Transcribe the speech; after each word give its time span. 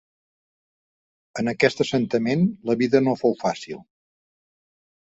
En 1.43 1.51
aquest 1.53 1.85
assentament 1.87 2.49
la 2.71 2.79
vida 2.83 3.05
no 3.09 3.17
fou 3.25 3.39
fàcil. 3.47 3.81